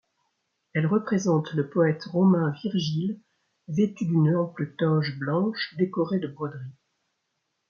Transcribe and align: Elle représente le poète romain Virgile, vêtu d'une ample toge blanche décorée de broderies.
Elle 0.73 0.87
représente 0.87 1.53
le 1.53 1.69
poète 1.69 2.05
romain 2.05 2.55
Virgile, 2.63 3.19
vêtu 3.67 4.07
d'une 4.07 4.35
ample 4.35 4.73
toge 4.79 5.15
blanche 5.19 5.75
décorée 5.77 6.17
de 6.17 6.27
broderies. 6.27 6.73